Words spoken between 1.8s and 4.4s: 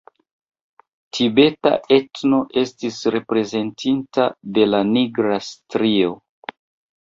etno estis reprezentita